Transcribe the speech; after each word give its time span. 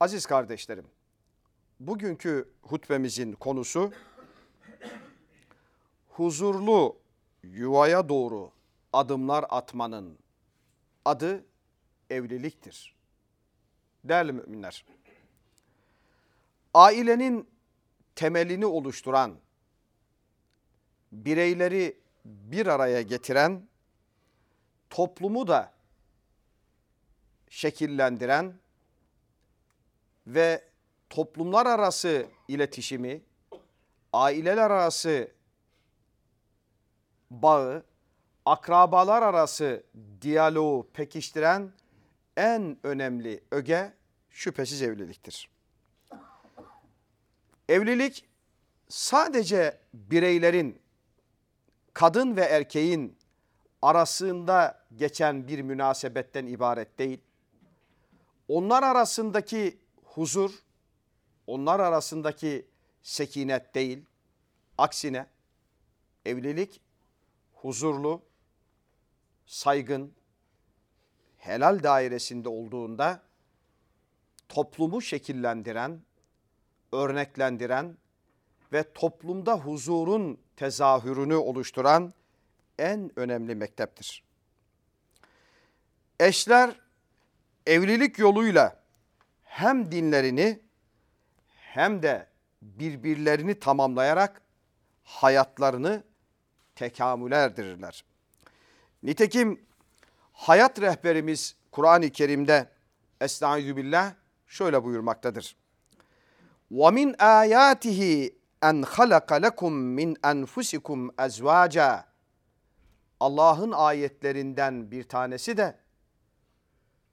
Aziz 0.00 0.26
kardeşlerim, 0.26 0.86
bugünkü 1.80 2.48
hutbemizin 2.62 3.32
konusu 3.32 3.92
huzurlu 6.08 6.96
yuvaya 7.42 8.08
doğru 8.08 8.50
adımlar 8.92 9.44
atmanın 9.48 10.18
adı 11.04 11.44
evliliktir. 12.10 12.94
Değerli 14.04 14.32
müminler, 14.32 14.84
ailenin 16.74 17.48
temelini 18.14 18.66
oluşturan, 18.66 19.36
bireyleri 21.12 21.98
bir 22.24 22.66
araya 22.66 23.02
getiren, 23.02 23.68
toplumu 24.90 25.46
da 25.46 25.72
şekillendiren 27.50 28.54
ve 30.26 30.64
toplumlar 31.10 31.66
arası 31.66 32.26
iletişimi, 32.48 33.22
aileler 34.12 34.70
arası 34.70 35.30
bağı, 37.30 37.84
akrabalar 38.46 39.22
arası 39.22 39.82
diyaloğu 40.22 40.88
pekiştiren 40.92 41.72
en 42.36 42.76
önemli 42.82 43.44
öge 43.50 43.92
şüphesiz 44.30 44.82
evliliktir. 44.82 45.50
Evlilik 47.68 48.24
sadece 48.88 49.78
bireylerin, 49.94 50.78
kadın 51.94 52.36
ve 52.36 52.42
erkeğin 52.42 53.18
arasında 53.82 54.86
geçen 54.96 55.48
bir 55.48 55.62
münasebetten 55.62 56.46
ibaret 56.46 56.98
değil. 56.98 57.20
Onlar 58.48 58.82
arasındaki 58.82 59.78
huzur, 60.16 60.50
onlar 61.46 61.80
arasındaki 61.80 62.66
sekinet 63.02 63.74
değil. 63.74 64.04
Aksine 64.78 65.26
evlilik 66.24 66.80
huzurlu, 67.52 68.22
saygın, 69.46 70.14
helal 71.38 71.82
dairesinde 71.82 72.48
olduğunda 72.48 73.22
toplumu 74.48 75.02
şekillendiren, 75.02 76.02
örneklendiren 76.92 77.96
ve 78.72 78.92
toplumda 78.92 79.54
huzurun 79.54 80.38
tezahürünü 80.56 81.34
oluşturan 81.34 82.14
en 82.78 83.18
önemli 83.18 83.54
mekteptir. 83.54 84.22
Eşler 86.20 86.80
evlilik 87.66 88.18
yoluyla 88.18 88.85
hem 89.55 89.91
dinlerini 89.91 90.59
hem 91.47 92.03
de 92.03 92.27
birbirlerini 92.61 93.59
tamamlayarak 93.59 94.41
hayatlarını 95.03 96.03
tekamüle 96.75 97.35
erdirirler. 97.35 98.05
Nitekim 99.03 99.61
hayat 100.33 100.81
rehberimiz 100.81 101.55
Kur'an-ı 101.71 102.09
Kerim'de 102.09 102.69
Estaizu 103.21 103.77
billah 103.77 104.13
şöyle 104.47 104.83
buyurmaktadır. 104.83 105.55
وَمِنْ 106.71 107.15
آيَاتِهِ 107.17 108.31
اَنْ 108.61 108.85
خَلَقَ 108.85 109.29
لَكُمْ 109.45 109.73
مِنْ 109.99 110.09
أَنْفُسِكُمْ 110.31 111.15
اَزْوَاجًا 111.15 112.03
Allah'ın 113.19 113.71
ayetlerinden 113.71 114.91
bir 114.91 115.03
tanesi 115.03 115.57
de 115.57 115.75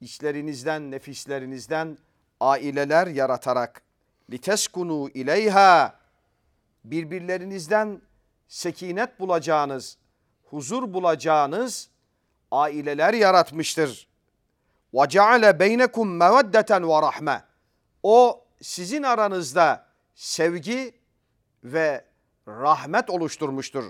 işlerinizden, 0.01 0.91
nefislerinizden 0.91 1.97
aileler 2.40 3.06
yaratarak 3.06 3.82
liteskunu 4.30 5.10
ileyha 5.14 5.94
birbirlerinizden 6.84 8.00
sekinet 8.48 9.20
bulacağınız, 9.20 9.98
huzur 10.44 10.94
bulacağınız 10.94 11.88
aileler 12.50 13.14
yaratmıştır. 13.14 14.08
Ve 14.94 15.08
ceale 15.08 15.58
beynekum 15.58 16.16
meveddeten 16.16 16.88
ve 16.88 17.02
rahme. 17.02 17.44
O 18.02 18.44
sizin 18.62 19.02
aranızda 19.02 19.86
sevgi 20.14 20.94
ve 21.64 22.04
rahmet 22.48 23.10
oluşturmuştur. 23.10 23.84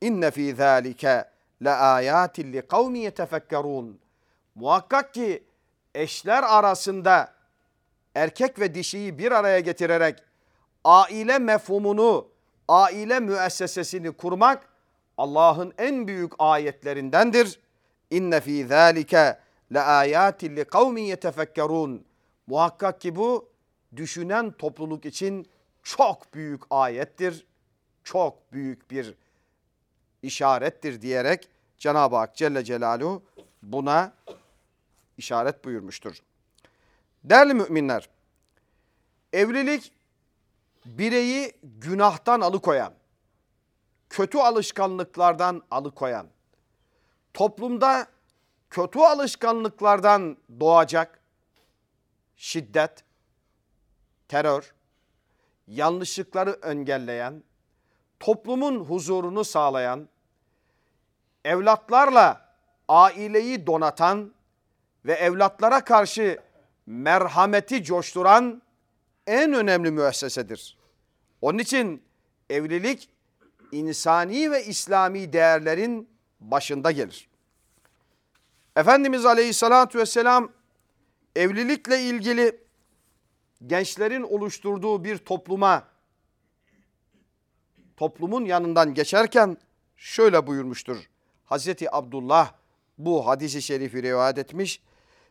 İnne 0.00 0.30
fî 0.30 0.54
zâlike 0.54 1.24
le 1.64 1.70
âyâtin 1.70 2.52
li 2.52 2.66
kavmi 2.68 2.98
yetefekkerûn. 2.98 4.00
Muhakkak 4.54 5.14
ki 5.14 5.44
eşler 5.94 6.42
arasında 6.42 7.37
erkek 8.14 8.60
ve 8.60 8.74
dişiyi 8.74 9.18
bir 9.18 9.32
araya 9.32 9.60
getirerek 9.60 10.22
aile 10.84 11.38
mefhumunu, 11.38 12.28
aile 12.68 13.20
müessesesini 13.20 14.12
kurmak 14.12 14.68
Allah'ın 15.18 15.74
en 15.78 16.08
büyük 16.08 16.32
ayetlerindendir. 16.38 17.60
İnne 18.10 18.40
fî 18.40 18.66
zâlike 18.66 19.38
le 19.74 19.80
âyâtin 19.80 20.56
li 20.56 20.64
kavmin 20.64 21.02
yetefekkerûn. 21.02 22.04
Muhakkak 22.46 23.00
ki 23.00 23.16
bu 23.16 23.48
düşünen 23.96 24.50
topluluk 24.50 25.04
için 25.04 25.46
çok 25.82 26.34
büyük 26.34 26.62
ayettir. 26.70 27.46
Çok 28.04 28.52
büyük 28.52 28.90
bir 28.90 29.14
işarettir 30.22 31.00
diyerek 31.02 31.48
Cenab-ı 31.78 32.16
Hak 32.16 32.36
Celle 32.36 32.64
Celaluhu 32.64 33.22
buna 33.62 34.12
işaret 35.18 35.64
buyurmuştur. 35.64 36.16
Değerli 37.24 37.54
müminler, 37.54 38.08
evlilik 39.32 39.92
bireyi 40.84 41.52
günahtan 41.62 42.40
alıkoyan, 42.40 42.92
kötü 44.10 44.38
alışkanlıklardan 44.38 45.62
alıkoyan, 45.70 46.26
toplumda 47.34 48.06
kötü 48.70 48.98
alışkanlıklardan 48.98 50.36
doğacak 50.60 51.20
şiddet, 52.36 53.04
terör, 54.28 54.74
yanlışlıkları 55.66 56.58
engelleyen, 56.62 57.42
toplumun 58.20 58.84
huzurunu 58.84 59.44
sağlayan, 59.44 60.08
evlatlarla 61.44 62.54
aileyi 62.88 63.66
donatan 63.66 64.34
ve 65.04 65.12
evlatlara 65.12 65.84
karşı 65.84 66.38
merhameti 66.88 67.84
coşturan 67.84 68.62
en 69.26 69.52
önemli 69.52 69.90
müessesedir. 69.90 70.78
Onun 71.40 71.58
için 71.58 72.02
evlilik 72.50 73.08
insani 73.72 74.50
ve 74.50 74.64
İslami 74.64 75.32
değerlerin 75.32 76.08
başında 76.40 76.90
gelir. 76.90 77.28
Efendimiz 78.76 79.26
Aleyhisselatü 79.26 79.98
Vesselam 79.98 80.52
evlilikle 81.36 82.02
ilgili 82.02 82.60
gençlerin 83.66 84.22
oluşturduğu 84.22 85.04
bir 85.04 85.18
topluma 85.18 85.88
toplumun 87.96 88.44
yanından 88.44 88.94
geçerken 88.94 89.56
şöyle 89.96 90.46
buyurmuştur. 90.46 90.96
Hazreti 91.44 91.94
Abdullah 91.94 92.52
bu 92.98 93.26
hadisi 93.26 93.62
şerifi 93.62 94.02
rivayet 94.02 94.38
etmiş. 94.38 94.82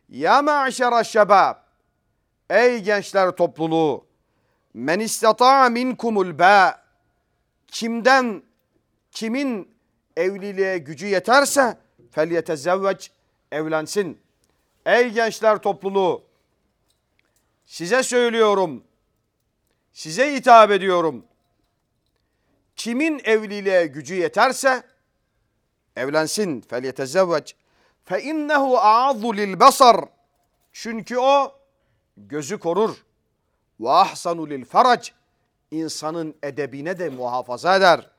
Ya 0.10 0.42
ma'şera 0.42 1.04
şebab 1.04 1.56
Ey 2.50 2.80
gençler 2.80 3.32
topluluğu 3.32 4.06
men 4.74 5.00
istata'a 5.00 5.70
minkumul 5.70 6.40
ba 6.40 6.82
kimden 7.68 8.44
kimin 9.12 9.72
evliliğe 10.18 10.78
gücü 10.78 11.08
yeterse 11.08 11.78
felyetezevveç 12.12 13.12
evlensin. 13.52 14.20
Ey 14.86 15.10
gençler 15.10 15.58
topluluğu 15.58 16.24
size 17.66 18.04
söylüyorum. 18.04 18.84
Size 19.94 20.36
hitap 20.36 20.72
ediyorum. 20.72 21.26
Kimin 22.76 23.22
evliliğe 23.24 23.88
gücü 23.88 24.16
yeterse 24.16 24.84
evlensin. 25.96 26.62
Felyetezevveç. 26.62 27.56
Fe 28.08 28.24
innehu 28.24 28.78
a'adhu 28.78 29.38
lil 29.38 29.60
basar. 29.60 30.06
Çünkü 30.72 31.18
o 31.18 31.56
gözü 32.18 32.60
korur. 32.60 33.06
Ve 33.80 33.90
ahsanu 33.90 34.50
lil 34.50 34.66
farac. 34.66 35.10
insanın 35.72 36.36
edebine 36.44 37.00
de 37.00 37.10
muhafaza 37.10 37.76
eder. 37.76 38.10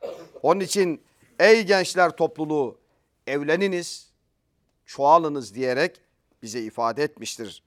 Onun 0.43 0.61
için 0.61 1.02
ey 1.38 1.62
gençler 1.62 2.11
topluluğu 2.11 2.79
evleniniz, 3.26 4.11
çoğalınız 4.87 5.55
diyerek 5.55 6.00
bize 6.43 6.61
ifade 6.61 7.02
etmiştir. 7.02 7.62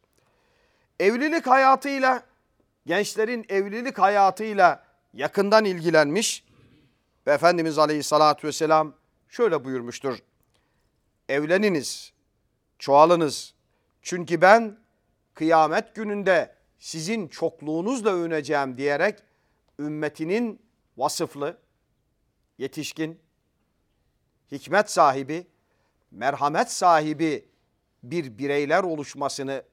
Evlilik 0.99 1.47
hayatıyla, 1.47 2.23
gençlerin 2.85 3.45
evlilik 3.49 3.99
hayatıyla 3.99 4.83
yakından 5.13 5.65
ilgilenmiş 5.65 6.45
ve 7.27 7.31
Efendimiz 7.31 7.77
Aleyhisselatü 7.77 8.47
Vesselam 8.47 8.93
şöyle 9.29 9.65
buyurmuştur. 9.65 10.17
Evleniniz, 11.31 12.13
çoğalınız. 12.79 13.53
Çünkü 14.01 14.41
ben 14.41 14.77
kıyamet 15.33 15.95
gününde 15.95 16.55
sizin 16.79 17.27
çokluğunuzla 17.27 18.09
övüneceğim 18.09 18.77
diyerek 18.77 19.19
ümmetinin 19.79 20.61
vasıflı, 20.97 21.57
yetişkin, 22.57 23.19
hikmet 24.51 24.91
sahibi, 24.91 25.47
merhamet 26.11 26.71
sahibi 26.71 27.49
bir 28.03 28.37
bireyler 28.37 28.83
oluşmasını 28.83 29.63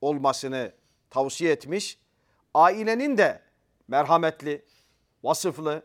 olmasını 0.00 0.72
tavsiye 1.10 1.52
etmiş. 1.52 1.98
Ailenin 2.54 3.18
de 3.18 3.42
merhametli, 3.88 4.64
vasıflı, 5.22 5.82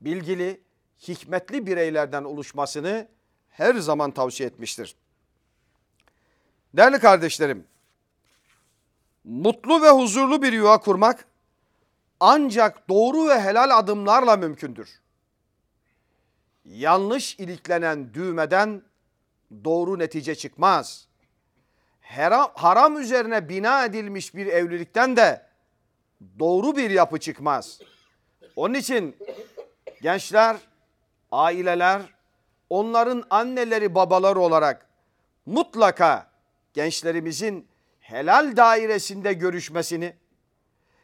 bilgili, 0.00 0.60
hikmetli 1.08 1.66
bireylerden 1.66 2.24
oluşmasını 2.24 3.17
her 3.50 3.74
zaman 3.74 4.10
tavsiye 4.10 4.48
etmiştir. 4.48 4.94
Değerli 6.74 6.98
kardeşlerim, 6.98 7.64
mutlu 9.24 9.82
ve 9.82 9.90
huzurlu 9.90 10.42
bir 10.42 10.52
yuva 10.52 10.80
kurmak 10.80 11.24
ancak 12.20 12.88
doğru 12.88 13.28
ve 13.28 13.40
helal 13.40 13.78
adımlarla 13.78 14.36
mümkündür. 14.36 15.00
Yanlış 16.64 17.38
iliklenen 17.38 18.14
düğmeden 18.14 18.82
doğru 19.64 19.98
netice 19.98 20.34
çıkmaz. 20.34 21.08
Haram, 22.00 22.52
haram 22.54 23.00
üzerine 23.00 23.48
bina 23.48 23.84
edilmiş 23.84 24.34
bir 24.34 24.46
evlilikten 24.46 25.16
de 25.16 25.46
doğru 26.38 26.76
bir 26.76 26.90
yapı 26.90 27.20
çıkmaz. 27.20 27.80
Onun 28.56 28.74
için 28.74 29.16
gençler, 30.02 30.56
aileler, 31.32 32.02
onların 32.70 33.24
anneleri 33.30 33.94
babaları 33.94 34.40
olarak 34.40 34.88
mutlaka 35.46 36.30
gençlerimizin 36.74 37.68
helal 38.00 38.56
dairesinde 38.56 39.32
görüşmesini, 39.32 40.16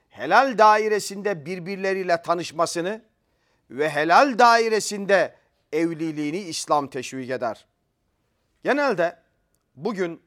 helal 0.08 0.58
dairesinde 0.58 1.46
birbirleriyle 1.46 2.22
tanışmasını 2.22 3.02
ve 3.70 3.90
helal 3.90 4.38
dairesinde 4.38 5.34
evliliğini 5.72 6.38
İslam 6.38 6.90
teşvik 6.90 7.30
eder. 7.30 7.66
Genelde 8.64 9.18
bugün 9.76 10.22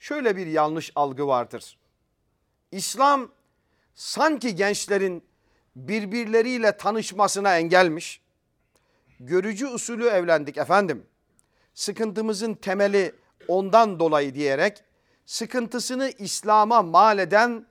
şöyle 0.00 0.36
bir 0.36 0.46
yanlış 0.46 0.92
algı 0.94 1.26
vardır. 1.26 1.78
İslam 2.72 3.30
sanki 3.94 4.54
gençlerin 4.54 5.24
birbirleriyle 5.76 6.76
tanışmasına 6.76 7.58
engelmiş. 7.58 8.22
Görücü 9.22 9.66
usulü 9.66 10.06
evlendik 10.06 10.56
efendim. 10.56 11.06
Sıkıntımızın 11.74 12.54
temeli 12.54 13.14
ondan 13.48 14.00
dolayı 14.00 14.34
diyerek 14.34 14.84
sıkıntısını 15.26 16.12
İslam'a 16.18 16.82
mal 16.82 17.18
eden 17.18 17.66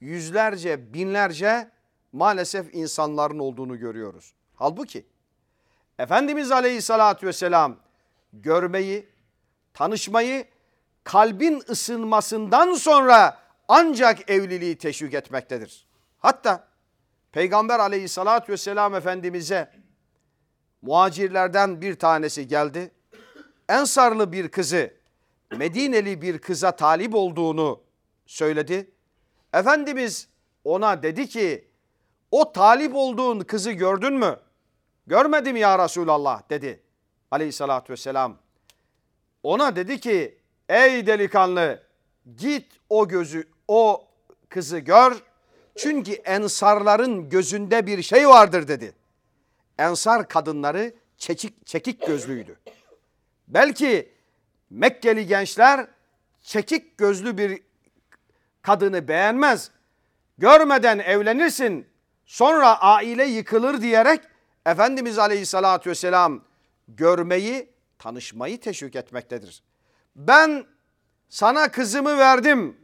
yüzlerce, 0.00 0.94
binlerce 0.94 1.70
maalesef 2.12 2.74
insanların 2.74 3.38
olduğunu 3.38 3.78
görüyoruz. 3.78 4.34
Halbuki 4.54 5.06
Efendimiz 5.98 6.52
Aleyhisselatü 6.52 7.26
Vesselam 7.26 7.76
görmeyi, 8.32 9.08
tanışmayı 9.74 10.44
kalbin 11.04 11.62
ısınmasından 11.68 12.74
sonra 12.74 13.38
ancak 13.68 14.30
evliliği 14.30 14.78
teşvik 14.78 15.14
etmektedir. 15.14 15.86
Hatta 16.18 16.68
Peygamber 17.32 17.78
Aleyhisselatü 17.78 18.52
Vesselam 18.52 18.94
Efendimiz'e 18.94 19.83
muhacirlerden 20.84 21.80
bir 21.80 21.94
tanesi 21.94 22.48
geldi. 22.48 22.90
Ensarlı 23.68 24.32
bir 24.32 24.48
kızı 24.48 24.90
Medineli 25.56 26.22
bir 26.22 26.38
kıza 26.38 26.76
talip 26.76 27.14
olduğunu 27.14 27.80
söyledi. 28.26 28.90
Efendimiz 29.52 30.28
ona 30.64 31.02
dedi 31.02 31.28
ki 31.28 31.68
o 32.30 32.52
talip 32.52 32.94
olduğun 32.94 33.40
kızı 33.40 33.72
gördün 33.72 34.12
mü? 34.12 34.36
Görmedim 35.06 35.56
ya 35.56 35.84
Resulallah 35.84 36.50
dedi 36.50 36.80
aleyhissalatü 37.30 37.92
vesselam. 37.92 38.36
Ona 39.42 39.76
dedi 39.76 40.00
ki 40.00 40.38
ey 40.68 41.06
delikanlı 41.06 41.82
git 42.36 42.72
o 42.88 43.08
gözü 43.08 43.48
o 43.68 44.04
kızı 44.48 44.78
gör. 44.78 45.22
Çünkü 45.76 46.12
ensarların 46.12 47.28
gözünde 47.28 47.86
bir 47.86 48.02
şey 48.02 48.28
vardır 48.28 48.68
dedi. 48.68 48.94
Ensar 49.78 50.28
kadınları 50.28 50.94
çekik, 51.18 51.66
çekik 51.66 52.06
gözlüydü. 52.06 52.56
Belki 53.48 54.14
Mekkeli 54.70 55.26
gençler 55.26 55.86
çekik 56.42 56.98
gözlü 56.98 57.38
bir 57.38 57.62
kadını 58.62 59.08
beğenmez. 59.08 59.70
Görmeden 60.38 60.98
evlenirsin 60.98 61.88
sonra 62.26 62.80
aile 62.80 63.24
yıkılır 63.24 63.82
diyerek 63.82 64.20
Efendimiz 64.66 65.18
Aleyhisselatü 65.18 65.90
Vesselam 65.90 66.44
görmeyi, 66.88 67.68
tanışmayı 67.98 68.60
teşvik 68.60 68.96
etmektedir. 68.96 69.62
Ben 70.16 70.66
sana 71.28 71.70
kızımı 71.70 72.18
verdim. 72.18 72.76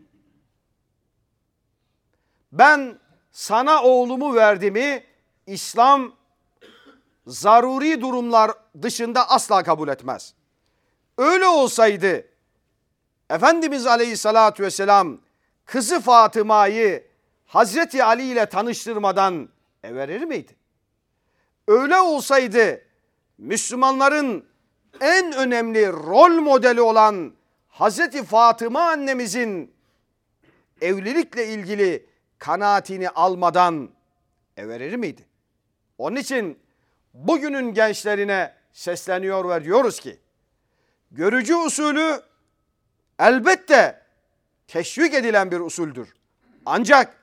Ben 2.53 2.99
sana 3.33 3.83
oğlumu 3.83 4.35
verdimi 4.35 5.05
İslam 5.47 6.13
zaruri 7.27 8.01
durumlar 8.01 8.51
dışında 8.83 9.31
asla 9.31 9.63
kabul 9.63 9.89
etmez. 9.89 10.35
Öyle 11.19 11.47
olsaydı 11.47 12.25
Efendimiz 13.31 13.87
Aleyhisselatü 13.87 14.63
Vesselam 14.63 15.19
kızı 15.65 16.01
Fatıma'yı 16.01 17.11
Hazreti 17.47 18.05
Ali 18.05 18.23
ile 18.23 18.47
tanıştırmadan 18.47 19.49
verir 19.85 20.23
miydi? 20.23 20.57
Öyle 21.69 21.97
olsaydı 21.97 22.83
Müslümanların 23.39 24.47
en 25.01 25.33
önemli 25.33 25.87
rol 25.93 26.41
modeli 26.41 26.81
olan 26.81 27.33
Hazreti 27.69 28.25
Fatıma 28.25 28.81
annemizin 28.81 29.75
evlilikle 30.81 31.47
ilgili 31.47 32.07
kanaatini 32.39 33.11
almadan 33.11 33.91
verir 34.59 34.97
miydi? 34.97 35.27
Onun 35.99 36.17
için 36.17 36.59
bugünün 37.15 37.75
gençlerine 37.75 38.55
sesleniyor 38.73 39.49
ve 39.49 39.65
diyoruz 39.65 40.01
ki 40.01 40.19
görücü 41.11 41.55
usulü 41.55 42.21
elbette 43.19 44.03
teşvik 44.69 45.15
edilen 45.15 45.51
bir 45.51 45.61
usuldür. 45.61 46.09
Ancak 46.67 47.17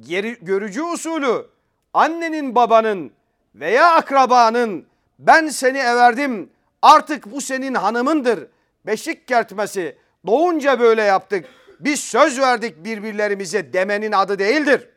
geri, 0.00 0.38
görücü 0.42 0.82
usulü 0.82 1.46
annenin 1.94 2.54
babanın 2.54 3.12
veya 3.54 3.94
akrabanın 3.94 4.86
ben 5.18 5.48
seni 5.48 5.78
everdim 5.78 6.50
artık 6.82 7.32
bu 7.32 7.40
senin 7.40 7.74
hanımındır 7.74 8.46
beşik 8.86 9.28
kertmesi 9.28 9.98
doğunca 10.26 10.80
böyle 10.80 11.02
yaptık 11.02 11.44
biz 11.80 12.00
söz 12.00 12.40
verdik 12.40 12.84
birbirlerimize 12.84 13.72
demenin 13.72 14.12
adı 14.12 14.38
değildir. 14.38 14.88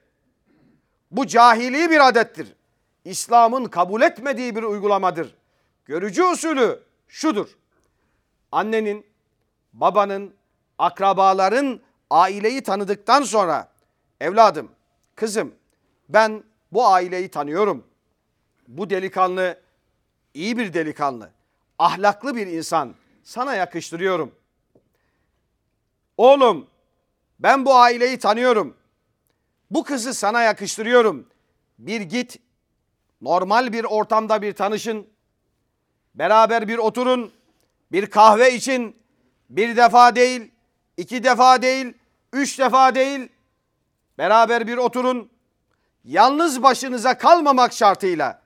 Bu 1.11 1.27
cahili 1.27 1.89
bir 1.89 2.07
adettir. 2.07 2.47
İslam'ın 3.09 3.65
kabul 3.65 4.01
etmediği 4.01 4.55
bir 4.55 4.63
uygulamadır. 4.63 5.35
Görücü 5.85 6.23
usulü 6.23 6.83
şudur 7.07 7.57
annenin, 8.51 9.05
babanın, 9.73 10.33
akrabaların 10.77 11.79
aileyi 12.09 12.63
tanıdıktan 12.63 13.23
sonra 13.23 13.71
evladım, 14.21 14.71
kızım 15.15 15.55
ben 16.09 16.43
bu 16.71 16.87
aileyi 16.87 17.29
tanıyorum. 17.29 17.87
Bu 18.67 18.89
delikanlı 18.89 19.61
iyi 20.33 20.57
bir 20.57 20.73
delikanlı, 20.73 21.29
ahlaklı 21.79 22.35
bir 22.35 22.47
insan. 22.47 22.95
Sana 23.23 23.55
yakıştırıyorum. 23.55 24.35
Oğlum 26.17 26.67
ben 27.39 27.65
bu 27.65 27.75
aileyi 27.75 28.19
tanıyorum. 28.19 28.77
Bu 29.71 29.83
kızı 29.83 30.13
sana 30.13 30.43
yakıştırıyorum. 30.43 31.27
Bir 31.79 32.01
git 32.01 32.39
normal 33.21 33.73
bir 33.73 33.83
ortamda 33.83 34.41
bir 34.41 34.53
tanışın. 34.53 35.07
Beraber 36.15 36.67
bir 36.67 36.77
oturun. 36.77 37.31
Bir 37.91 38.05
kahve 38.09 38.53
için 38.53 38.95
bir 39.49 39.77
defa 39.77 40.15
değil, 40.15 40.51
iki 40.97 41.23
defa 41.23 41.61
değil, 41.61 41.93
üç 42.33 42.59
defa 42.59 42.95
değil 42.95 43.29
beraber 44.17 44.67
bir 44.67 44.77
oturun. 44.77 45.29
Yalnız 46.03 46.63
başınıza 46.63 47.17
kalmamak 47.17 47.73
şartıyla, 47.73 48.41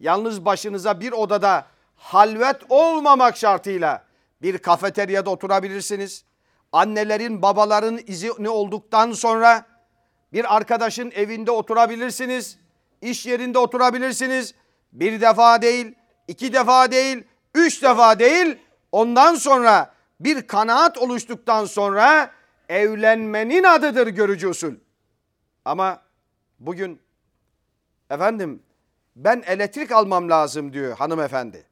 yalnız 0.00 0.44
başınıza 0.44 1.00
bir 1.00 1.12
odada 1.12 1.66
halvet 1.96 2.56
olmamak 2.68 3.36
şartıyla 3.36 4.04
bir 4.42 4.58
kafeteryada 4.58 5.30
oturabilirsiniz. 5.30 6.24
Annelerin, 6.72 7.42
babaların 7.42 8.00
izni 8.06 8.48
olduktan 8.48 9.12
sonra 9.12 9.66
bir 10.32 10.56
arkadaşın 10.56 11.10
evinde 11.10 11.50
oturabilirsiniz. 11.50 12.58
İş 13.04 13.26
yerinde 13.26 13.58
oturabilirsiniz. 13.58 14.54
Bir 14.92 15.20
defa 15.20 15.62
değil, 15.62 15.94
iki 16.28 16.52
defa 16.52 16.90
değil, 16.90 17.24
üç 17.54 17.82
defa 17.82 18.18
değil, 18.18 18.58
Ondan 18.94 19.34
sonra 19.34 19.94
bir 20.20 20.46
kanaat 20.46 20.98
oluştuktan 20.98 21.64
sonra 21.64 22.30
evlenmenin 22.68 23.64
adıdır 23.64 24.06
görücü 24.06 24.48
usul. 24.48 24.74
Ama 25.64 26.02
bugün 26.58 27.02
efendim 28.10 28.62
ben 29.16 29.42
elektrik 29.46 29.92
almam 29.92 30.30
lazım 30.30 30.72
diyor 30.72 30.96
hanımefendi. 30.96 31.66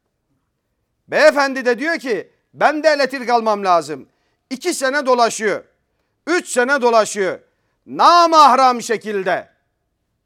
Beyefendi 1.09 1.65
de 1.65 1.79
diyor 1.79 1.99
ki 1.99 2.31
ben 2.55 2.83
de 2.83 2.89
elektrik 2.89 3.31
almam 3.31 3.65
lazım. 3.65 4.09
İki 4.51 4.75
sene 4.75 5.07
dolaşıyor. 5.07 5.65
Üç 6.27 6.49
sene 6.49 6.83
dolaşıyor. 6.83 7.41
Namahram 7.87 8.83
şekilde 8.83 9.52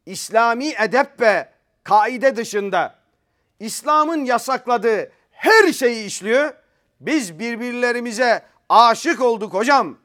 İslami 0.07 0.69
edep 0.69 1.21
ve 1.21 1.49
kaide 1.85 2.37
dışında 2.37 2.95
İslam'ın 3.61 4.25
yasakladığı 4.25 5.13
her 5.31 5.73
şeyi 5.73 6.07
işliyor. 6.07 6.55
Biz 7.01 7.39
birbirlerimize 7.39 8.43
aşık 8.69 9.21
olduk 9.21 9.55
hocam. 9.55 9.99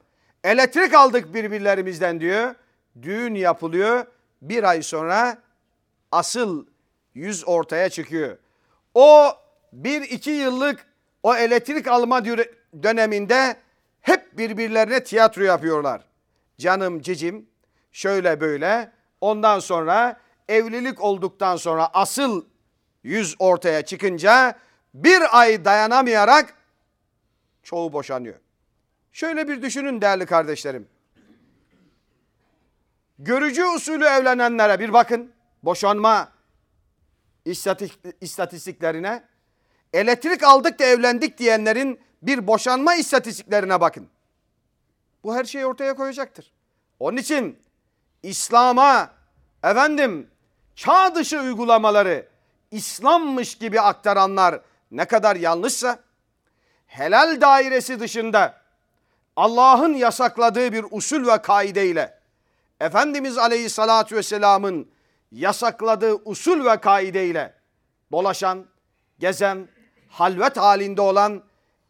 Elektrik 0.44 0.94
aldık 0.94 1.34
birbirlerimizden 1.34 2.20
diyor. 2.20 2.56
Düğün 3.02 3.36
yapılıyor. 3.36 4.06
Bir 4.42 4.64
ay 4.64 4.82
sonra 4.82 5.38
asıl 6.12 6.66
yüz 7.14 7.48
ortaya 7.48 7.90
çıkıyor. 7.90 8.38
O 8.94 9.32
bir 9.74 10.02
iki 10.02 10.32
yıllık 10.32 10.86
o 11.24 11.36
elektrik 11.36 11.88
alma 11.88 12.26
döneminde 12.84 13.56
hep 14.02 14.38
birbirlerine 14.38 15.04
tiyatro 15.04 15.44
yapıyorlar. 15.44 16.02
Canım 16.58 17.02
cicim 17.02 17.46
şöyle 17.92 18.42
böyle 18.42 18.92
ondan 19.22 19.60
sonra 19.60 20.20
evlilik 20.50 21.02
olduktan 21.02 21.56
sonra 21.56 21.90
asıl 21.94 22.46
yüz 23.04 23.36
ortaya 23.40 23.86
çıkınca 23.86 24.56
bir 24.94 25.40
ay 25.40 25.66
dayanamayarak 25.66 26.54
çoğu 27.64 27.94
boşanıyor. 27.94 28.36
Şöyle 29.12 29.48
bir 29.48 29.62
düşünün 29.62 30.02
değerli 30.02 30.26
kardeşlerim. 30.26 30.88
Görücü 33.20 33.66
usulü 33.66 34.06
evlenenlere 34.06 34.80
bir 34.80 34.94
bakın. 34.94 35.32
Boşanma 35.64 36.32
istatistiklerine. 38.22 39.24
Elektrik 39.94 40.44
aldık 40.44 40.80
da 40.80 40.84
evlendik 40.84 41.38
diyenlerin 41.38 42.00
bir 42.22 42.48
boşanma 42.48 42.96
istatistiklerine 42.96 43.82
bakın. 43.82 44.08
Bu 45.24 45.36
her 45.36 45.44
şeyi 45.44 45.66
ortaya 45.66 45.96
koyacaktır. 45.96 46.52
Onun 47.00 47.18
için 47.18 47.60
İslam'a 48.24 49.10
efendim 49.64 50.28
çağ 50.76 51.16
dışı 51.16 51.40
uygulamaları 51.40 52.28
İslammış 52.72 53.56
gibi 53.56 53.82
aktaranlar 53.82 54.62
ne 54.92 55.06
kadar 55.06 55.36
yanlışsa 55.36 56.00
helal 56.88 57.42
dairesi 57.42 58.00
dışında 58.00 58.62
Allah'ın 59.36 59.94
yasakladığı 59.94 60.72
bir 60.72 60.86
usul 60.92 61.28
ve 61.28 61.42
kaideyle 61.42 62.20
Efendimiz 62.80 63.38
Aleyhisselatü 63.38 64.16
Vesselam'ın 64.16 64.92
yasakladığı 65.32 66.16
usul 66.16 66.66
ve 66.66 66.78
kaideyle 66.78 67.54
dolaşan, 68.12 68.66
gezen, 69.20 69.68
halvet 70.10 70.58
halinde 70.58 71.02
olan, 71.02 71.44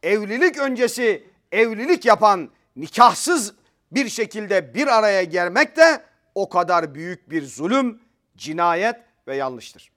evlilik 0.04 0.58
öncesi 0.58 1.28
evlilik 1.52 2.06
yapan, 2.06 2.50
nikahsız 2.76 3.54
bir 3.92 4.10
şekilde 4.10 4.74
bir 4.76 4.88
araya 4.88 5.24
gelmek 5.24 5.78
de 5.78 6.02
o 6.36 6.50
kadar 6.50 6.96
büyük 6.96 7.30
bir 7.30 7.46
zulüm, 7.46 8.02
cinayet 8.38 8.96
ve 9.28 9.36
yanlıştır. 9.36 9.92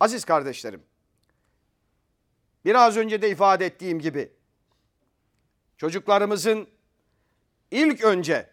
Aziz 0.00 0.24
kardeşlerim, 0.24 0.82
biraz 2.64 2.96
önce 2.96 3.22
de 3.22 3.30
ifade 3.30 3.66
ettiğim 3.66 4.00
gibi 4.00 4.32
çocuklarımızın 5.76 6.68
ilk 7.70 8.04
önce 8.04 8.50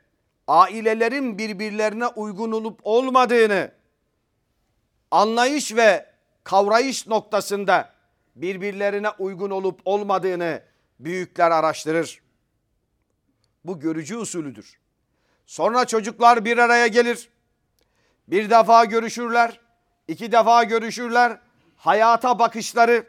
ailelerin 0.48 1.38
birbirlerine 1.38 2.08
uygun 2.08 2.52
olup 2.52 2.80
olmadığını 2.84 3.72
anlayış 5.12 5.76
ve 5.76 6.06
kavrayış 6.44 7.08
noktasında 7.08 7.94
birbirlerine 8.36 9.10
uygun 9.10 9.50
olup 9.50 9.82
olmadığını 9.86 10.62
büyükler 11.00 11.52
araştırır. 11.52 12.22
Bu 13.66 13.80
görücü 13.80 14.18
usulüdür. 14.18 14.80
Sonra 15.46 15.86
çocuklar 15.86 16.46
bir 16.46 16.58
araya 16.58 16.88
gelir. 16.88 17.30
Bir 18.28 18.50
defa 18.50 18.86
görüşürler, 18.86 19.60
iki 20.08 20.32
defa 20.32 20.64
görüşürler. 20.64 21.40
Hayata 21.78 22.40
bakışları, 22.40 23.08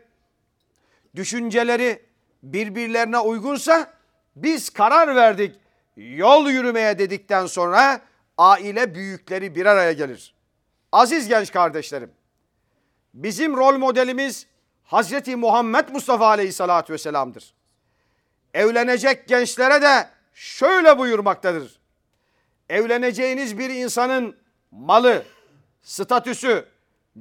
düşünceleri 1.15 2.07
birbirlerine 2.43 3.19
uygunsa 3.19 3.93
biz 4.37 4.71
karar 4.71 5.17
verdik. 5.17 5.57
Yol 5.97 6.51
yürümeye 6.51 6.99
dedikten 6.99 7.47
sonra 7.47 8.01
aile 8.39 8.95
büyükleri 8.95 9.55
bir 9.55 9.67
araya 9.67 9.93
gelir. 9.93 10.35
Aziz 10.93 11.29
genç 11.29 11.53
kardeşlerim, 11.53 12.11
bizim 13.15 13.57
rol 13.57 13.79
modelimiz 13.79 14.47
Hazreti 14.85 15.37
Muhammed 15.37 15.89
Mustafa 15.89 16.27
Aleyhisselatü 16.27 16.93
Vesselam'dır. 16.93 17.55
Evlenecek 18.55 19.29
gençlere 19.29 19.83
de 19.83 20.09
şöyle 20.35 20.99
buyurmaktadır. 20.99 21.81
Evleneceğiniz 22.69 23.59
bir 23.59 23.71
insanın 23.71 24.37
malı, 24.71 25.25
statüsü, 25.83 26.69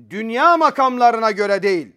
dünya 0.09 0.57
makamlarına 0.57 1.31
göre 1.31 1.63
değil. 1.63 1.91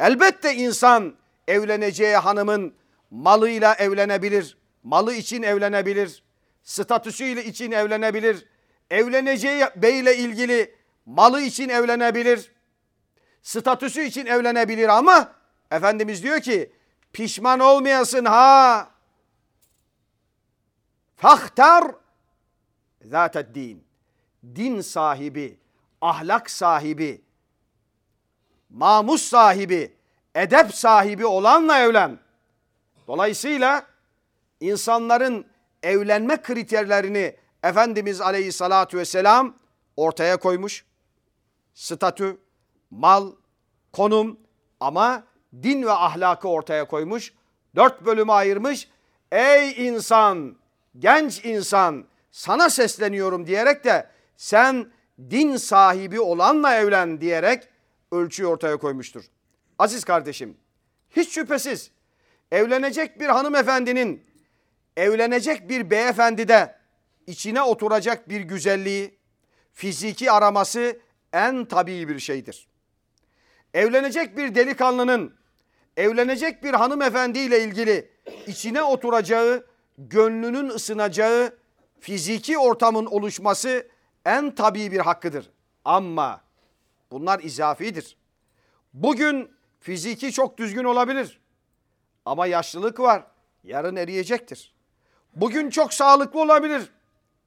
Elbette 0.00 0.54
insan 0.54 1.14
evleneceği 1.48 2.16
hanımın 2.16 2.74
malıyla 3.10 3.74
evlenebilir, 3.74 4.56
malı 4.82 5.14
için 5.14 5.42
evlenebilir, 5.42 6.22
statüsüyle 6.62 7.44
için 7.44 7.72
evlenebilir, 7.72 8.46
evleneceği 8.90 9.64
beyle 9.76 10.16
ilgili 10.16 10.74
malı 11.06 11.40
için 11.40 11.68
evlenebilir, 11.68 12.52
statüsü 13.42 14.02
için 14.02 14.26
evlenebilir 14.26 14.88
ama 14.88 15.38
Efendimiz 15.70 16.22
diyor 16.22 16.40
ki 16.40 16.72
pişman 17.12 17.60
olmayasın 17.60 18.24
ha. 18.24 18.88
Fahtar 21.16 21.84
zaten 23.08 23.46
din. 23.54 23.84
Din 24.42 24.80
sahibi, 24.80 25.58
ahlak 26.00 26.50
sahibi, 26.50 27.20
mamus 28.70 29.22
sahibi, 29.22 29.96
edep 30.34 30.74
sahibi 30.74 31.26
olanla 31.26 31.80
evlen. 31.80 32.18
Dolayısıyla 33.06 33.86
insanların 34.60 35.46
evlenme 35.82 36.42
kriterlerini 36.42 37.36
Efendimiz 37.62 38.20
Aleyhisselatü 38.20 38.98
Vesselam 38.98 39.54
ortaya 39.96 40.36
koymuş. 40.36 40.84
Statü, 41.74 42.38
mal, 42.90 43.32
konum 43.92 44.40
ama 44.80 45.22
din 45.62 45.82
ve 45.82 45.92
ahlakı 45.92 46.48
ortaya 46.48 46.84
koymuş. 46.84 47.32
Dört 47.76 48.06
bölüme 48.06 48.32
ayırmış. 48.32 48.88
Ey 49.32 49.86
insan, 49.86 50.56
genç 50.98 51.44
insan 51.44 52.04
sana 52.30 52.70
sesleniyorum 52.70 53.46
diyerek 53.46 53.84
de 53.84 54.10
sen 54.36 54.92
din 55.30 55.56
sahibi 55.56 56.20
olanla 56.20 56.74
evlen 56.74 57.20
diyerek 57.20 57.68
ölçüyü 58.12 58.48
ortaya 58.48 58.76
koymuştur. 58.76 59.24
Aziz 59.78 60.04
kardeşim, 60.04 60.56
hiç 61.10 61.34
şüphesiz 61.34 61.90
evlenecek 62.52 63.20
bir 63.20 63.26
hanımefendinin 63.26 64.24
evlenecek 64.96 65.68
bir 65.68 65.90
beyefendide 65.90 66.78
içine 67.26 67.62
oturacak 67.62 68.28
bir 68.28 68.40
güzelliği, 68.40 69.18
fiziki 69.72 70.30
araması 70.30 70.98
en 71.32 71.64
tabii 71.64 72.08
bir 72.08 72.18
şeydir. 72.18 72.68
Evlenecek 73.74 74.36
bir 74.36 74.54
delikanlının 74.54 75.34
evlenecek 75.96 76.64
bir 76.64 76.74
hanımefendiyle 76.74 77.64
ilgili 77.64 78.10
içine 78.46 78.82
oturacağı, 78.82 79.66
gönlünün 79.98 80.68
ısınacağı 80.68 81.57
fiziki 82.00 82.58
ortamın 82.58 83.06
oluşması 83.06 83.88
en 84.24 84.54
tabii 84.54 84.92
bir 84.92 85.00
hakkıdır. 85.00 85.50
Ama 85.84 86.40
bunlar 87.10 87.40
izafidir. 87.40 88.16
Bugün 88.94 89.50
fiziki 89.80 90.32
çok 90.32 90.58
düzgün 90.58 90.84
olabilir. 90.84 91.40
Ama 92.24 92.46
yaşlılık 92.46 93.00
var. 93.00 93.22
Yarın 93.64 93.96
eriyecektir. 93.96 94.74
Bugün 95.36 95.70
çok 95.70 95.92
sağlıklı 95.92 96.40
olabilir. 96.40 96.90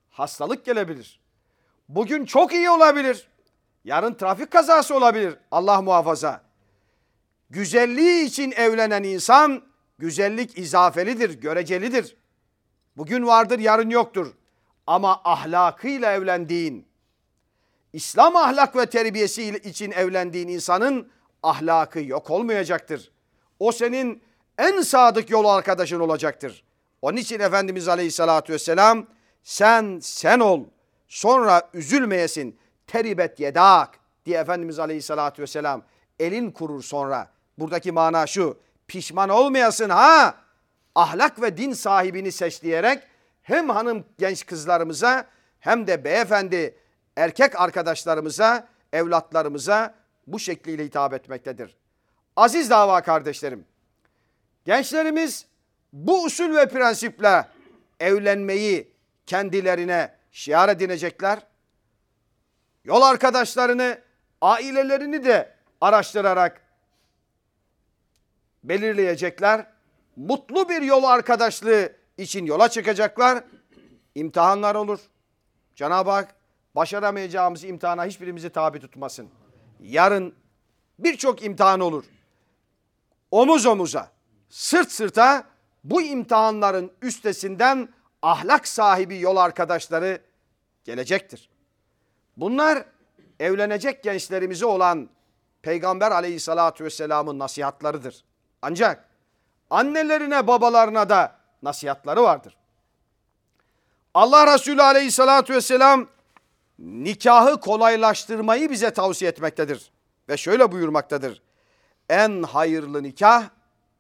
Hastalık 0.10 0.66
gelebilir. 0.66 1.20
Bugün 1.90 2.26
çok 2.26 2.54
iyi 2.54 2.70
olabilir. 2.70 3.28
Yarın 3.84 4.14
trafik 4.14 4.52
kazası 4.52 4.96
olabilir. 4.96 5.38
Allah 5.52 5.82
muhafaza. 5.82 6.42
Güzelliği 7.50 8.26
için 8.26 8.52
evlenen 8.52 9.04
insan 9.04 9.64
güzellik 10.00 10.58
izafelidir, 10.58 11.42
görecelidir. 11.42 12.16
Bugün 12.98 13.28
vardır, 13.28 13.60
yarın 13.60 13.90
yoktur. 13.90 14.34
Ama 14.92 15.22
ahlakıyla 15.24 16.14
evlendiğin, 16.14 16.88
İslam 17.94 18.36
ahlak 18.36 18.76
ve 18.76 18.86
terbiyesi 18.86 19.44
için 19.44 19.92
evlendiğin 19.92 20.48
insanın 20.48 21.12
ahlakı 21.44 22.00
yok 22.00 22.30
olmayacaktır. 22.30 23.12
O 23.60 23.72
senin 23.72 24.24
en 24.58 24.82
sadık 24.82 25.30
yol 25.30 25.46
arkadaşın 25.46 26.00
olacaktır. 26.00 26.64
Onun 27.02 27.18
için 27.18 27.40
Efendimiz 27.40 27.88
Aleyhisselatü 27.88 28.54
Vesselam 28.54 29.08
sen 29.44 30.00
sen 30.02 30.40
ol, 30.40 30.66
sonra 31.08 31.70
üzülmeyesin. 31.74 32.60
Teribet 32.88 33.40
yedak 33.40 34.00
diye 34.26 34.40
Efendimiz 34.40 34.80
Aleyhisselatü 34.80 35.42
Vesselam 35.42 35.84
elin 36.20 36.52
kurur 36.52 36.84
sonra. 36.84 37.32
Buradaki 37.58 37.92
mana 37.92 38.28
şu 38.28 38.58
pişman 38.88 39.30
olmayasın 39.30 39.90
ha 39.90 40.36
ahlak 40.96 41.42
ve 41.42 41.58
din 41.58 41.74
sahibini 41.74 42.32
seç 42.32 42.64
diyerek 42.64 43.11
hem 43.44 43.70
hanım 43.70 44.06
genç 44.18 44.46
kızlarımıza 44.46 45.28
hem 45.60 45.88
de 45.88 46.04
beyefendi 46.04 46.78
erkek 47.16 47.62
arkadaşlarımıza, 47.62 48.68
evlatlarımıza 48.94 49.96
bu 50.28 50.40
şekliyle 50.40 50.86
hitap 50.86 51.14
etmektedir. 51.14 51.78
Aziz 52.36 52.70
dava 52.70 53.02
kardeşlerim, 53.02 53.66
gençlerimiz 54.66 55.46
bu 55.94 56.24
usul 56.24 56.56
ve 56.56 56.68
prensiple 56.68 57.48
evlenmeyi 58.00 58.94
kendilerine 59.26 60.16
şiar 60.32 60.70
edinecekler. 60.70 61.40
Yol 62.84 63.02
arkadaşlarını, 63.02 64.00
ailelerini 64.42 65.24
de 65.24 65.54
araştırarak 65.82 66.62
belirleyecekler. 68.64 69.66
Mutlu 70.16 70.70
bir 70.70 70.82
yol 70.82 71.04
arkadaşlığı 71.04 72.01
için 72.18 72.46
yola 72.46 72.70
çıkacaklar. 72.70 73.44
İmtihanlar 74.16 74.76
olur. 74.76 75.00
Cenab-ı 75.76 76.10
Hak 76.10 76.36
başaramayacağımız 76.76 77.64
imtihana 77.64 78.06
hiçbirimizi 78.06 78.50
tabi 78.50 78.80
tutmasın. 78.80 79.30
Yarın 79.80 80.36
birçok 81.00 81.44
imtihan 81.44 81.80
olur. 81.80 82.06
Omuz 83.32 83.66
omuza, 83.66 84.12
sırt 84.50 84.92
sırta 84.92 85.44
bu 85.84 86.02
imtihanların 86.02 86.92
üstesinden 87.02 87.90
ahlak 88.22 88.68
sahibi 88.68 89.20
yol 89.20 89.36
arkadaşları 89.36 90.22
gelecektir. 90.84 91.50
Bunlar 92.38 92.86
evlenecek 93.40 94.04
gençlerimize 94.04 94.66
olan 94.66 95.10
Peygamber 95.62 96.12
aleyhissalatü 96.12 96.84
vesselamın 96.84 97.40
nasihatlarıdır. 97.40 98.24
Ancak 98.62 99.10
annelerine 99.70 100.48
babalarına 100.48 101.10
da 101.10 101.41
nasihatları 101.64 102.24
vardır. 102.24 102.58
Allah 104.14 104.54
Resulü 104.54 104.82
aleyhissalatü 104.82 105.54
vesselam 105.54 106.08
nikahı 106.80 107.60
kolaylaştırmayı 107.60 108.72
bize 108.72 108.92
tavsiye 108.94 109.32
etmektedir. 109.32 109.92
Ve 110.30 110.38
şöyle 110.38 110.72
buyurmaktadır. 110.72 111.42
En 112.10 112.44
hayırlı 112.44 113.04
nikah 113.04 113.50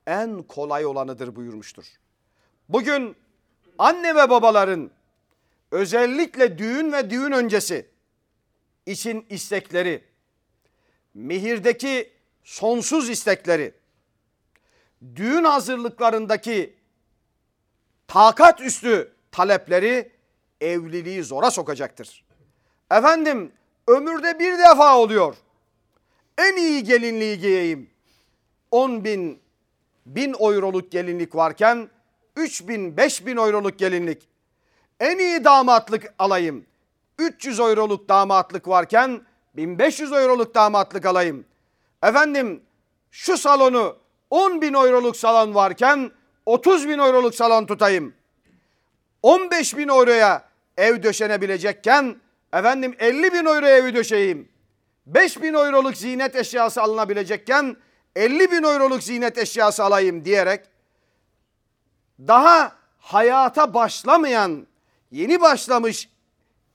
en 0.07 0.43
kolay 0.43 0.85
olanıdır 0.85 1.35
buyurmuştur. 1.35 1.85
Bugün 2.69 3.15
anne 3.77 4.15
ve 4.15 4.29
babaların 4.29 4.91
özellikle 5.71 6.57
düğün 6.57 6.93
ve 6.93 7.09
düğün 7.09 7.31
öncesi 7.31 7.87
için 8.85 9.25
istekleri, 9.29 10.03
mihirdeki 11.13 12.13
sonsuz 12.43 13.09
istekleri, 13.09 13.73
düğün 15.15 15.43
hazırlıklarındaki 15.43 16.80
takat 18.13 18.61
üstü 18.61 19.11
talepleri 19.31 20.11
evliliği 20.61 21.23
zora 21.23 21.51
sokacaktır. 21.51 22.25
Efendim 22.91 23.51
ömürde 23.87 24.39
bir 24.39 24.57
defa 24.57 24.97
oluyor. 24.97 25.35
En 26.37 26.55
iyi 26.55 26.83
gelinliği 26.83 27.39
giyeyim. 27.39 27.89
10 28.71 29.03
bin, 29.03 29.41
bin 30.05 30.33
euroluk 30.33 30.91
gelinlik 30.91 31.35
varken 31.35 31.89
3 32.35 32.67
bin, 32.67 32.97
5 32.97 33.25
bin 33.25 33.37
euroluk 33.37 33.79
gelinlik. 33.79 34.29
En 34.99 35.17
iyi 35.17 35.43
damatlık 35.43 36.13
alayım. 36.19 36.65
300 37.19 37.59
euroluk 37.59 38.09
damatlık 38.09 38.67
varken 38.67 39.21
1500 39.55 40.11
euroluk 40.11 40.55
damatlık 40.55 41.05
alayım. 41.05 41.45
Efendim 42.03 42.63
şu 43.11 43.37
salonu 43.37 43.97
10 44.29 44.61
bin 44.61 44.73
euroluk 44.73 45.17
salon 45.17 45.55
varken 45.55 46.11
30 46.45 46.89
bin 46.89 46.99
euroluk 46.99 47.35
salon 47.35 47.65
tutayım. 47.65 48.13
15 49.23 49.77
bin 49.77 49.87
euroya 49.87 50.43
ev 50.77 51.03
döşenebilecekken 51.03 52.15
efendim 52.53 52.95
50 52.99 53.33
bin 53.33 53.45
euroya 53.45 53.77
evi 53.77 53.95
döşeyeyim. 53.95 54.49
5 55.05 55.41
bin 55.41 55.53
euroluk 55.53 55.97
zinet 55.97 56.35
eşyası 56.35 56.81
alınabilecekken 56.81 57.77
50 58.15 58.51
bin 58.51 58.63
euroluk 58.63 59.03
zinet 59.03 59.37
eşyası 59.37 59.83
alayım 59.83 60.25
diyerek 60.25 60.65
daha 62.19 62.75
hayata 62.97 63.73
başlamayan 63.73 64.67
yeni 65.11 65.41
başlamış 65.41 66.09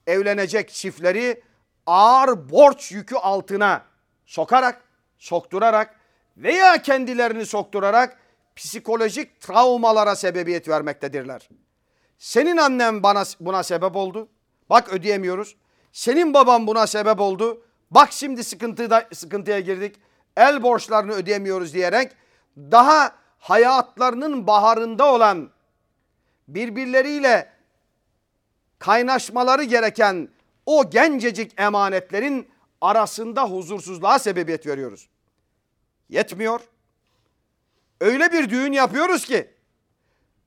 evlenecek 0.07 0.70
çiftleri 0.70 1.42
ağır 1.87 2.50
borç 2.50 2.92
yükü 2.92 3.16
altına 3.16 3.85
sokarak, 4.26 4.83
sokturarak 5.18 6.00
veya 6.37 6.83
kendilerini 6.83 7.46
sokturarak 7.46 8.18
psikolojik 8.56 9.40
travmalara 9.40 10.16
sebebiyet 10.16 10.68
vermektedirler. 10.68 11.48
Senin 12.18 12.56
annen 12.56 13.02
bana 13.02 13.24
buna 13.40 13.62
sebep 13.62 13.96
oldu. 13.96 14.28
Bak 14.70 14.88
ödeyemiyoruz. 14.88 15.56
Senin 15.92 16.34
baban 16.34 16.66
buna 16.66 16.86
sebep 16.86 17.20
oldu. 17.20 17.62
Bak 17.90 18.12
şimdi 18.12 18.44
sıkıntıda, 18.44 19.08
sıkıntıya 19.14 19.60
girdik. 19.60 19.96
El 20.36 20.62
borçlarını 20.62 21.12
ödeyemiyoruz 21.12 21.74
diyerek 21.74 22.12
daha 22.56 23.12
hayatlarının 23.38 24.46
baharında 24.46 25.12
olan 25.12 25.50
birbirleriyle 26.48 27.52
kaynaşmaları 28.78 29.64
gereken 29.64 30.28
o 30.66 30.90
gencecik 30.90 31.60
emanetlerin 31.60 32.48
arasında 32.80 33.44
huzursuzluğa 33.44 34.18
sebebiyet 34.18 34.66
veriyoruz. 34.66 35.08
Yetmiyor. 36.08 36.60
Öyle 38.00 38.32
bir 38.32 38.50
düğün 38.50 38.72
yapıyoruz 38.72 39.24
ki 39.24 39.50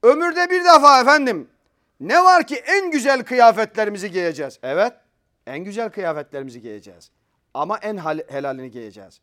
ömürde 0.03 0.49
bir 0.49 0.65
defa 0.65 1.01
efendim 1.01 1.49
ne 1.99 2.23
var 2.23 2.47
ki 2.47 2.55
en 2.55 2.91
güzel 2.91 3.23
kıyafetlerimizi 3.23 4.11
giyeceğiz. 4.11 4.59
Evet 4.63 4.93
en 5.47 5.59
güzel 5.59 5.89
kıyafetlerimizi 5.89 6.61
giyeceğiz. 6.61 7.11
Ama 7.53 7.77
en 7.77 7.97
helalini 8.27 8.71
giyeceğiz. 8.71 9.21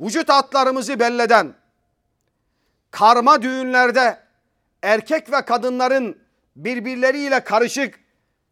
Vücut 0.00 0.28
hatlarımızı 0.28 1.00
belleden 1.00 1.54
karma 2.90 3.42
düğünlerde 3.42 4.18
erkek 4.82 5.32
ve 5.32 5.44
kadınların 5.44 6.18
birbirleriyle 6.56 7.44
karışık 7.44 8.00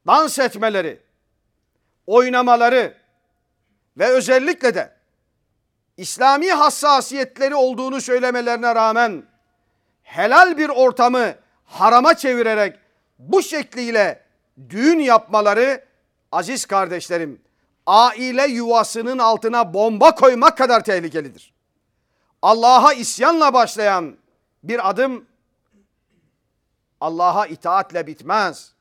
dans 0.06 0.38
etmeleri, 0.38 1.02
oynamaları 2.06 2.94
ve 3.98 4.06
özellikle 4.06 4.74
de 4.74 4.99
İslami 6.00 6.50
hassasiyetleri 6.52 7.54
olduğunu 7.54 8.00
söylemelerine 8.00 8.74
rağmen 8.74 9.22
helal 10.02 10.58
bir 10.58 10.68
ortamı 10.68 11.34
harama 11.64 12.14
çevirerek 12.14 12.78
bu 13.18 13.42
şekliyle 13.42 14.24
düğün 14.68 14.98
yapmaları 14.98 15.84
aziz 16.32 16.66
kardeşlerim 16.66 17.40
aile 17.86 18.46
yuvasının 18.46 19.18
altına 19.18 19.74
bomba 19.74 20.14
koymak 20.14 20.58
kadar 20.58 20.84
tehlikelidir. 20.84 21.52
Allah'a 22.42 22.92
isyanla 22.92 23.54
başlayan 23.54 24.16
bir 24.62 24.90
adım 24.90 25.26
Allah'a 27.00 27.46
itaatle 27.46 28.06
bitmez. 28.06 28.72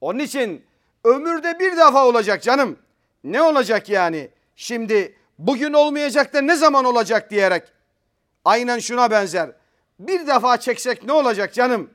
Onun 0.00 0.18
için 0.18 0.64
ömürde 1.04 1.58
bir 1.58 1.76
defa 1.76 2.06
olacak 2.06 2.42
canım. 2.42 2.78
Ne 3.24 3.42
olacak 3.42 3.88
yani? 3.88 4.30
Şimdi 4.56 5.17
bugün 5.38 5.72
olmayacak 5.72 6.34
da 6.34 6.40
ne 6.40 6.56
zaman 6.56 6.84
olacak 6.84 7.30
diyerek. 7.30 7.62
Aynen 8.44 8.78
şuna 8.78 9.10
benzer. 9.10 9.50
Bir 9.98 10.26
defa 10.26 10.60
çeksek 10.60 11.04
ne 11.04 11.12
olacak 11.12 11.54
canım? 11.54 11.90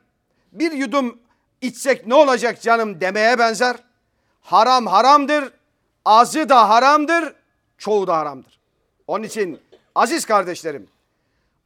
Bir 0.51 0.71
yudum 0.71 1.19
içsek 1.62 2.08
ne 2.08 2.13
olacak 2.13 2.62
canım 2.62 3.01
demeye 3.01 3.39
benzer. 3.39 3.75
Haram 4.41 4.88
haramdır. 4.88 5.53
Azı 6.06 6.49
da 6.49 6.69
haramdır. 6.69 7.34
Çoğu 7.77 8.08
da 8.08 8.17
haramdır. 8.17 8.60
Onun 9.08 9.23
için 9.23 9.60
aziz 9.95 10.25
kardeşlerim 10.25 10.88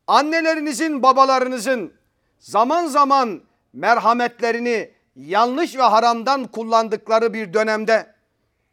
annelerinizin 0.07 1.03
babalarınızın 1.03 1.93
zaman 2.39 2.85
zaman 2.85 3.41
merhametlerini 3.73 4.91
yanlış 5.15 5.75
ve 5.75 5.81
haramdan 5.81 6.47
kullandıkları 6.47 7.33
bir 7.33 7.53
dönemde 7.53 8.13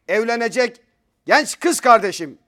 evlenecek 0.07 0.81
genç 1.25 1.59
kız 1.59 1.79
kardeşim, 1.79 2.39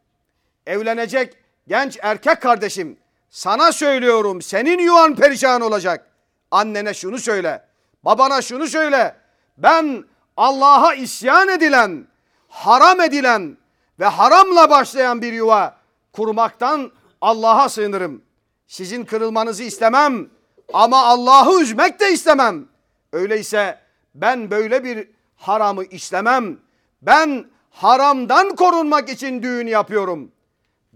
evlenecek 0.67 1.37
genç 1.67 1.97
erkek 2.01 2.41
kardeşim 2.41 2.97
sana 3.29 3.71
söylüyorum 3.71 4.41
senin 4.41 4.79
yuvan 4.79 5.15
perişan 5.15 5.61
olacak. 5.61 6.07
Annene 6.51 6.93
şunu 6.93 7.19
söyle, 7.19 7.65
babana 8.03 8.41
şunu 8.41 8.67
söyle. 8.67 9.15
Ben 9.57 10.03
Allah'a 10.37 10.93
isyan 10.93 11.47
edilen, 11.47 12.07
haram 12.47 13.01
edilen 13.01 13.57
ve 13.99 14.05
haramla 14.05 14.69
başlayan 14.69 15.21
bir 15.21 15.33
yuva 15.33 15.77
kurmaktan 16.13 16.91
Allah'a 17.21 17.69
sığınırım. 17.69 18.21
Sizin 18.67 19.05
kırılmanızı 19.05 19.63
istemem 19.63 20.29
ama 20.73 21.05
Allah'ı 21.05 21.61
üzmek 21.61 21.99
de 21.99 22.11
istemem. 22.11 22.65
Öyleyse 23.13 23.79
ben 24.15 24.51
böyle 24.51 24.83
bir 24.83 25.07
haramı 25.35 25.83
işlemem. 25.83 26.57
Ben 27.01 27.45
haramdan 27.71 28.55
korunmak 28.55 29.09
için 29.09 29.43
düğün 29.43 29.67
yapıyorum. 29.67 30.31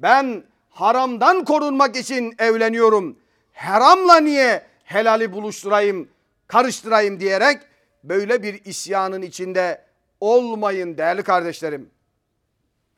Ben 0.02 0.44
haramdan 0.70 1.46
korunmak 1.46 1.96
için 1.96 2.36
evleniyorum. 2.40 3.20
Haramla 3.54 4.18
niye 4.20 4.66
helali 4.84 5.34
buluşturayım, 5.34 6.10
karıştırayım 6.48 7.20
diyerek 7.20 7.62
böyle 8.04 8.44
bir 8.44 8.66
isyanın 8.66 9.22
içinde 9.22 9.86
olmayın 10.20 10.98
değerli 10.98 11.24
kardeşlerim. 11.24 11.90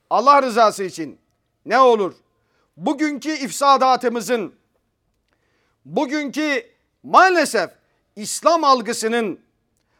Allah 0.09 0.41
rızası 0.41 0.83
için 0.83 1.19
ne 1.65 1.79
olur? 1.79 2.13
Bugünkü 2.77 3.31
ifsadatımızın, 3.31 4.55
bugünkü 5.85 6.65
maalesef 7.03 7.69
İslam 8.15 8.63
algısının 8.63 9.39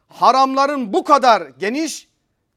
haramların 0.08 0.94
bu 0.94 1.04
kadar 1.04 1.42
geniş 1.42 2.08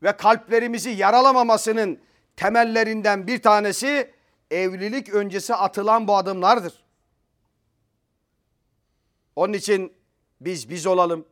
ve 0.02 0.12
kalplerimizi 0.16 0.90
yaralamamasının 0.90 1.98
temellerinden 2.36 3.26
bir 3.26 3.42
tanesi 3.42 4.15
evlilik 4.50 5.08
öncesi 5.08 5.54
atılan 5.54 6.08
bu 6.08 6.16
adımlardır. 6.16 6.74
Onun 9.36 9.52
için 9.52 9.92
biz 10.40 10.70
biz 10.70 10.86
olalım. 10.86 11.26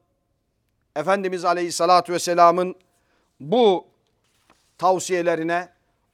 Efendimiz 0.97 1.45
Aleyhisselatü 1.45 2.13
Vesselam'ın 2.13 2.77
bu 3.41 3.87
tavsiyelerine, 4.79 5.69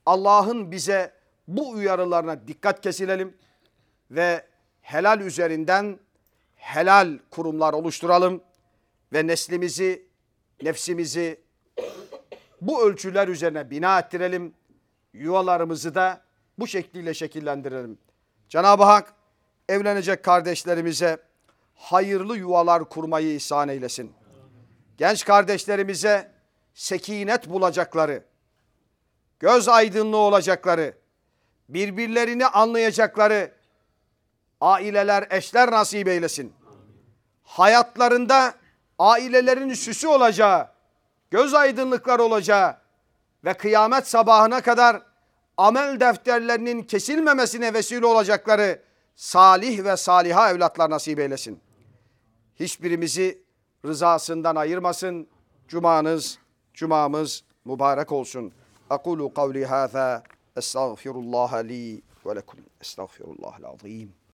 Allah'ın 0.06 0.72
bize 0.72 1.12
bu 1.48 1.70
uyarılarına 1.70 2.48
dikkat 2.48 2.80
kesilelim 2.80 3.36
ve 4.10 4.46
helal 4.82 5.20
üzerinden 5.20 5.98
helal 6.56 7.18
kurumlar 7.30 7.72
oluşturalım 7.72 8.42
ve 9.12 9.26
neslimizi, 9.26 10.06
nefsimizi 10.62 11.40
bu 12.60 12.84
ölçüler 12.84 13.28
üzerine 13.28 13.70
bina 13.70 13.98
ettirelim. 13.98 14.54
Yuvalarımızı 15.12 15.94
da 15.94 16.22
bu 16.60 16.66
şekliyle 16.66 17.14
şekillendirelim. 17.14 17.98
Cenab-ı 18.48 18.84
Hak 18.84 19.14
evlenecek 19.68 20.24
kardeşlerimize 20.24 21.18
hayırlı 21.74 22.36
yuvalar 22.36 22.84
kurmayı 22.84 23.34
ihsan 23.34 23.68
eylesin. 23.68 24.12
Genç 24.98 25.24
kardeşlerimize 25.24 26.32
sekinet 26.74 27.48
bulacakları, 27.48 28.24
göz 29.40 29.68
aydınlığı 29.68 30.16
olacakları, 30.16 30.94
birbirlerini 31.68 32.46
anlayacakları 32.46 33.52
aileler, 34.60 35.26
eşler 35.30 35.70
nasip 35.70 36.08
eylesin. 36.08 36.52
Hayatlarında 37.42 38.54
ailelerin 38.98 39.74
süsü 39.74 40.08
olacağı, 40.08 40.68
göz 41.30 41.54
aydınlıklar 41.54 42.18
olacağı 42.18 42.76
ve 43.44 43.54
kıyamet 43.54 44.08
sabahına 44.08 44.60
kadar 44.60 45.09
amel 45.60 46.00
defterlerinin 46.00 46.82
kesilmemesine 46.82 47.74
vesile 47.74 48.06
olacakları 48.06 48.82
salih 49.16 49.84
ve 49.84 49.96
saliha 49.96 50.50
evlatlar 50.50 50.90
nasip 50.90 51.18
eylesin. 51.18 51.60
Hiçbirimizi 52.60 53.42
rızasından 53.84 54.56
ayırmasın. 54.56 55.28
Cumanız, 55.68 56.38
cumamız 56.74 57.44
mübarek 57.64 58.12
olsun. 58.12 58.52
Aqulu 58.90 59.34
kavli 59.34 59.66
hâzâ 59.66 60.22
estağfirullah 60.56 61.64
li 61.64 62.02
ve 62.26 62.36
lekum. 62.36 62.60
Estağfirullahal 62.80 63.64
azim. 63.64 64.19